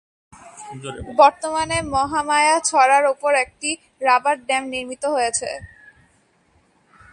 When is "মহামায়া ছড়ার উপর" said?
1.93-3.31